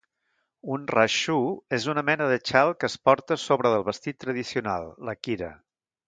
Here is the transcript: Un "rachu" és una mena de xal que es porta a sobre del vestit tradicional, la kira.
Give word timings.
Un 0.75 0.85
"rachu" 0.91 1.35
és 1.77 1.85
una 1.93 2.03
mena 2.07 2.29
de 2.31 2.39
xal 2.51 2.73
que 2.83 2.89
es 2.93 2.97
porta 3.09 3.37
a 3.39 3.45
sobre 3.45 3.73
del 3.77 3.85
vestit 3.93 4.19
tradicional, 4.25 4.89
la 5.11 5.15
kira. 5.27 5.51